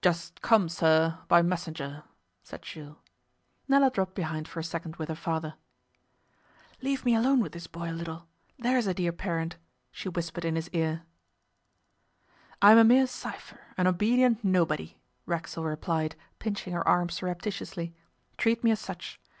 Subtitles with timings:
[0.00, 2.04] 'Just come, sir, by messenger,'
[2.44, 2.98] said Jules.
[3.66, 5.54] Nella dropped behind for a second with her father.
[6.82, 8.28] 'Leave me alone with this boy a little
[8.60, 9.56] there's a dear parent,'
[9.90, 11.02] she whispered in his ear.
[12.62, 17.92] 'I am a mere cypher, an obedient nobody,' Racksole replied, pinching her arm surreptitiously.
[18.38, 19.18] 'Treat me as such.